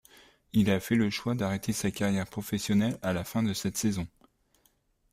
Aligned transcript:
Il 0.53 0.79
fait 0.81 0.95
le 0.95 1.11
choix 1.11 1.35
d'arrêter 1.35 1.73
sa 1.73 1.91
carrière 1.91 2.25
professionnelle 2.25 2.97
à 3.03 3.13
la 3.13 3.23
fin 3.23 3.43
de 3.43 3.53
cette 3.53 3.77
saison. 3.77 4.07